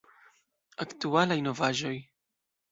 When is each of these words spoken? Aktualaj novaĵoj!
Aktualaj 0.85 1.39
novaĵoj! 1.51 1.95